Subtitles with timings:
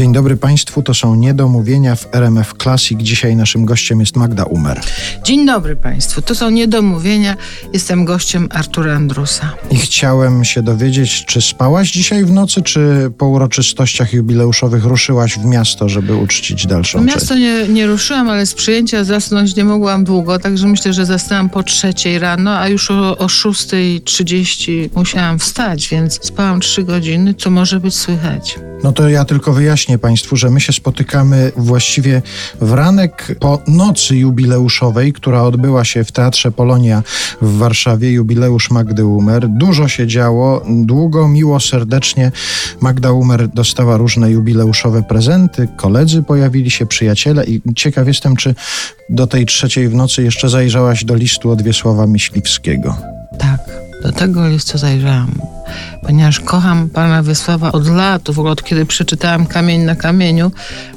[0.00, 3.00] Dzień dobry Państwu, to są Niedomówienia w RMF Classic.
[3.02, 4.80] Dzisiaj naszym gościem jest Magda Umer.
[5.24, 7.36] Dzień dobry Państwu, to są Niedomówienia.
[7.72, 9.52] Jestem gościem Artura Andrusa.
[9.70, 15.44] I chciałem się dowiedzieć, czy spałaś dzisiaj w nocy, czy po uroczystościach jubileuszowych ruszyłaś w
[15.44, 20.04] miasto, żeby uczcić dalszą W miasto nie, nie ruszyłam, ale z przyjęcia zasnąć nie mogłam
[20.04, 25.88] długo, także myślę, że zasnęłam po trzeciej rano, a już o, o 6.30 musiałam wstać,
[25.88, 28.58] więc spałam trzy godziny, co może być słychać.
[28.82, 32.22] No to ja tylko wyjaśnię Państwu, że my się spotykamy właściwie
[32.60, 37.02] w ranek po nocy jubileuszowej, która odbyła się w Teatrze Polonia
[37.42, 39.48] w Warszawie, jubileusz Magdy Umer.
[39.48, 42.32] Dużo się działo, długo, miło, serdecznie.
[42.80, 48.54] Magda Umer dostała różne jubileuszowe prezenty, koledzy pojawili się, przyjaciele i ciekaw jestem, czy
[49.08, 52.96] do tej trzeciej w nocy jeszcze zajrzałaś do listu od Wiesława Myśliwskiego.
[53.38, 55.50] Tak, do tego listu zajrzałam
[56.02, 60.52] ponieważ kocham pana Wysława od lat, w ogóle od kiedy przeczytałam Kamień na kamieniu,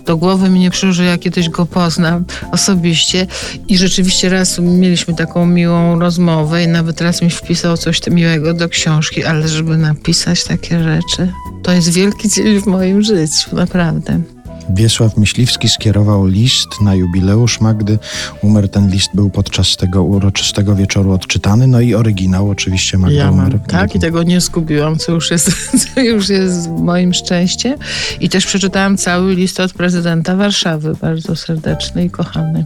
[0.05, 3.27] do głowy mi nie przyszło, że ja kiedyś go poznam osobiście
[3.67, 8.69] i rzeczywiście raz mieliśmy taką miłą rozmowę i nawet raz mi wpisał coś miłego do
[8.69, 14.21] książki, ale żeby napisać takie rzeczy, to jest wielki dzień w moim życiu, naprawdę.
[14.69, 17.99] Wiesław Myśliwski skierował list na jubileusz Magdy
[18.41, 18.69] Umer.
[18.69, 23.59] Ten list był podczas tego uroczystego wieczoru odczytany, no i oryginał oczywiście Magdy ja Umer.
[23.67, 25.51] Tak, i tego nie zgubiłam, co już, jest,
[25.95, 27.79] co już jest moim szczęściem.
[28.19, 32.65] I też przeczytałam cały list od prezydenta Warszawy, bardzo serdeczny i kochany.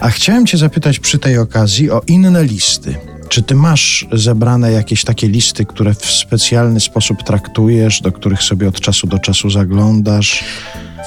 [0.00, 2.94] A chciałem cię zapytać przy tej okazji o inne listy.
[3.28, 8.68] Czy ty masz zebrane jakieś takie listy, które w specjalny sposób traktujesz, do których sobie
[8.68, 10.44] od czasu do czasu zaglądasz?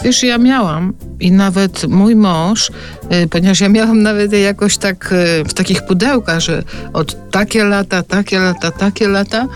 [0.03, 2.71] Wiesz, ja miałam i nawet mój mąż,
[3.23, 6.63] y, ponieważ ja miałam nawet jakoś tak y, w takich pudełkach, że
[6.93, 9.47] od takie lata, takie lata, takie lata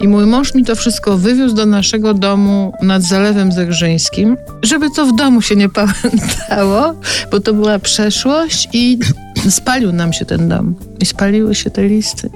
[0.00, 5.06] i mój mąż mi to wszystko wywiózł do naszego domu nad Zalewem Zegrzyńskim, żeby to
[5.06, 6.94] w domu się nie pamiętało,
[7.30, 8.98] bo to była przeszłość i
[9.50, 10.74] spalił nam się ten dom.
[11.00, 12.30] I spaliły się te listy.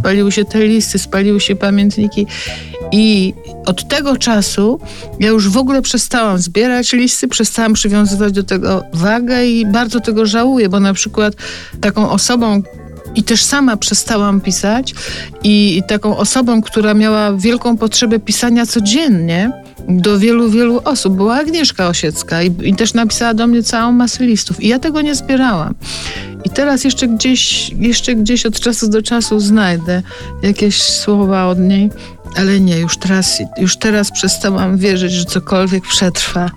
[0.00, 2.26] Spaliły się te listy, spaliły się pamiętniki.
[2.92, 3.34] I
[3.66, 4.80] od tego czasu
[5.20, 10.26] ja już w ogóle przestałam zbierać listy, przestałam przywiązywać do tego wagę i bardzo tego
[10.26, 11.34] żałuję, bo na przykład
[11.80, 12.62] taką osobą,
[13.14, 14.94] i też sama przestałam pisać,
[15.44, 19.52] i taką osobą, która miała wielką potrzebę pisania codziennie,
[19.88, 21.16] do wielu, wielu osób.
[21.16, 24.62] Była Agnieszka Osiecka i, i, też napisała do mnie całą masę listów.
[24.62, 25.74] I ja tego nie zbierałam.
[26.44, 30.02] I teraz jeszcze gdzieś, jeszcze gdzieś od czasu do czasu znajdę
[30.42, 31.90] jakieś słowa od niej.
[32.36, 36.50] Ale nie, już teraz, już teraz przestałam wierzyć, że cokolwiek przetrwa.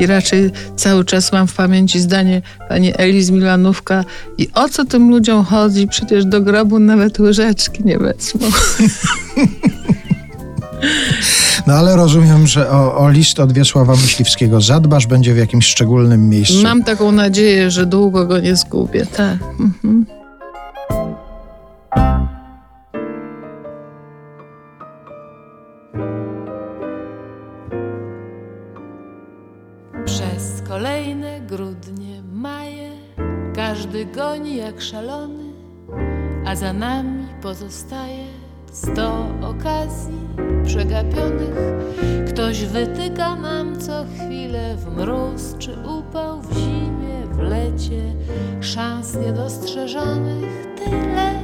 [0.00, 4.04] I raczej cały czas mam w pamięci zdanie pani Eli z Milanówka.
[4.38, 5.88] I o co tym ludziom chodzi?
[5.88, 8.46] Przecież do grobu nawet łyżeczki nie wezmą.
[11.66, 16.28] No ale rozumiem, że o, o, list od Wiesława Myśliwskiego zadbasz, będzie w jakimś szczególnym
[16.28, 16.62] miejscu.
[16.62, 19.38] Mam taką nadzieję, że długo go nie zgubię, tak.
[19.60, 20.06] Mhm.
[30.04, 32.90] Przez kolejne grudnie, maje
[33.56, 35.44] każdy goni jak szalony,
[36.46, 38.43] a za nami pozostaje
[38.74, 40.18] sto okazji
[40.64, 41.54] przegapionych.
[42.28, 48.14] Ktoś wytyka nam co chwilę w mróz czy upał, w zimie, w lecie,
[48.60, 51.40] szans niedostrzeżonych tyle.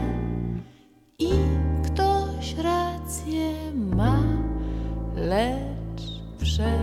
[1.19, 1.31] I
[1.85, 3.51] ktoś rację
[3.97, 4.23] ma,
[5.17, 6.03] lecz
[6.39, 6.81] przecież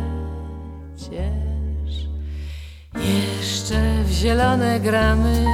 [2.96, 5.46] jeszcze w zielone gramy,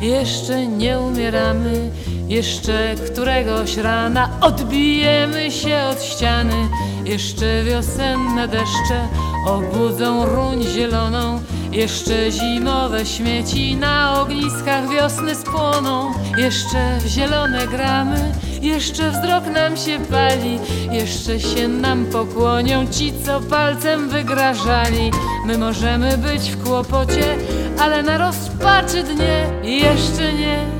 [0.00, 1.90] jeszcze nie umieramy
[2.30, 6.68] jeszcze któregoś rana odbijemy się od ściany.
[7.04, 9.08] Jeszcze wiosenne deszcze
[9.46, 11.40] obudzą ruń zieloną.
[11.72, 16.12] Jeszcze zimowe śmieci na ogniskach wiosny spłoną.
[16.36, 20.58] Jeszcze w zielone gramy, jeszcze wzrok nam się pali.
[20.90, 25.10] Jeszcze się nam pokłonią ci, co palcem wygrażali.
[25.46, 27.36] My możemy być w kłopocie,
[27.80, 30.79] ale na rozpaczy dnie jeszcze nie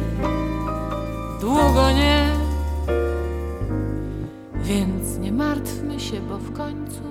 [1.40, 2.26] długo nie.
[4.54, 7.02] Więc nie martwmy się, bo w końcu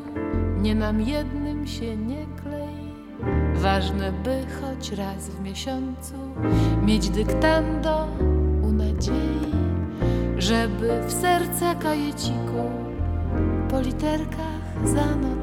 [0.62, 2.90] nie nam jednym się nie klei.
[3.56, 6.14] Ważne, by choć raz w miesiącu
[6.86, 8.08] mieć dyktando
[8.64, 9.52] u nadziei,
[10.38, 12.64] żeby w serca kajeciku
[13.70, 15.39] po literkach zanotować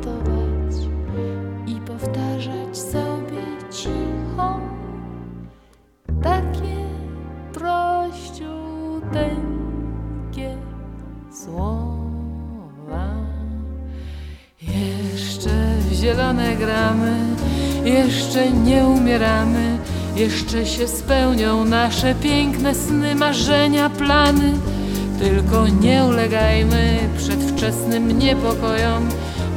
[11.67, 13.07] słowa.
[14.63, 15.51] Jeszcze
[15.91, 17.17] w zielone gramy,
[17.85, 19.79] jeszcze nie umieramy,
[20.17, 24.53] jeszcze się spełnią nasze piękne sny, marzenia, plany.
[25.19, 29.09] Tylko nie ulegajmy przedwczesnym niepokojom.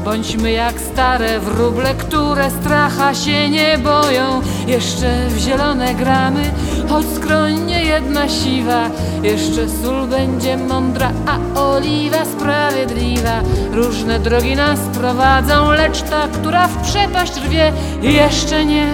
[0.10, 4.42] Bądźmy jak stare wróble, które stracha się nie boją.
[4.68, 6.52] Jeszcze w zielone gramy,
[6.90, 8.90] choć skroń nie jedna siwa.
[9.24, 13.42] Jeszcze sól będzie mądra, a oliwa sprawiedliwa.
[13.72, 18.88] Różne drogi nas prowadzą, lecz ta, która w przepaść rwie, jeszcze nie.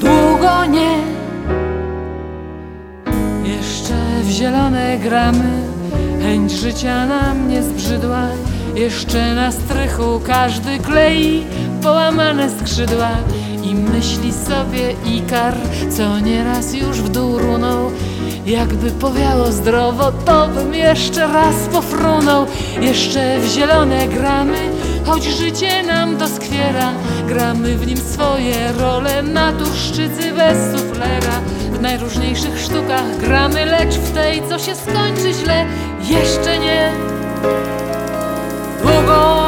[0.00, 0.98] Długo nie.
[3.44, 5.50] Jeszcze w zielone gramy,
[6.22, 8.28] chęć życia nam nie zbrzydła.
[8.76, 11.44] Jeszcze na strychu każdy klei
[11.82, 13.08] połamane skrzydła
[13.62, 15.54] i myśli sobie Ikar,
[15.90, 17.90] co nieraz już w dół runął.
[18.46, 22.46] Jakby powiało zdrowo, to bym jeszcze raz pofrunął.
[22.80, 24.58] Jeszcze w zielone gramy,
[25.06, 26.92] choć życie nam doskwiera.
[27.28, 31.40] Gramy w nim swoje role, naturszczycy bez suflera.
[31.72, 35.66] W najróżniejszych sztukach gramy, lecz w tej, co się skończy źle,
[36.10, 36.92] jeszcze nie.
[38.82, 39.45] 不过